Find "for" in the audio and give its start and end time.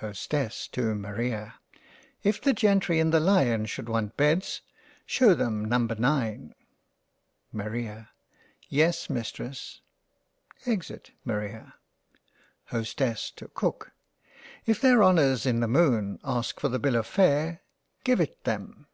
16.60-16.68